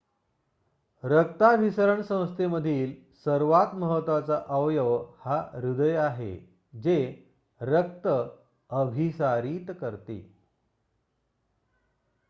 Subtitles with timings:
[1.03, 2.93] रक्ताभिसरण संस्थेमधील
[3.25, 4.95] सर्वात महत्वाचा अवयव
[5.19, 6.35] हा हृदय आहे
[6.73, 6.97] जे
[7.61, 8.07] रक्त
[8.69, 10.19] अभिसारीत करते